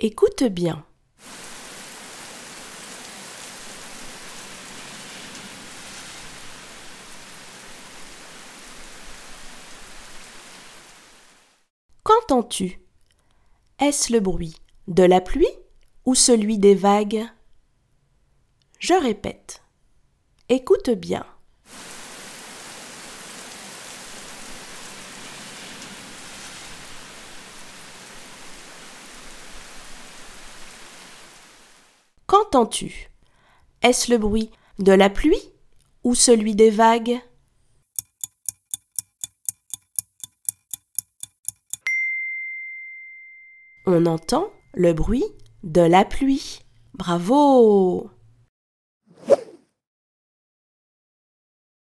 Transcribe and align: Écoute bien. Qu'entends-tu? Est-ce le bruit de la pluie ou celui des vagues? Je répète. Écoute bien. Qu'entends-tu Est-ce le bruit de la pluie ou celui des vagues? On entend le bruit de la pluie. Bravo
Écoute 0.00 0.44
bien. 0.44 0.84
Qu'entends-tu? 12.04 12.80
Est-ce 13.80 14.12
le 14.12 14.20
bruit 14.20 14.54
de 14.86 15.02
la 15.02 15.20
pluie 15.20 15.46
ou 16.04 16.14
celui 16.14 16.58
des 16.58 16.76
vagues? 16.76 17.26
Je 18.78 18.94
répète. 18.94 19.64
Écoute 20.48 20.90
bien. 20.90 21.26
Qu'entends-tu 32.38 33.10
Est-ce 33.82 34.12
le 34.12 34.18
bruit 34.18 34.52
de 34.78 34.92
la 34.92 35.10
pluie 35.10 35.42
ou 36.04 36.14
celui 36.14 36.54
des 36.54 36.70
vagues? 36.70 37.18
On 43.86 44.06
entend 44.06 44.52
le 44.74 44.92
bruit 44.92 45.24
de 45.64 45.80
la 45.80 46.04
pluie. 46.04 46.60
Bravo 46.94 48.08